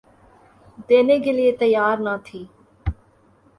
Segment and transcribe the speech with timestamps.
[0.87, 2.41] دینے کے لئے تیّار نہ تھی۔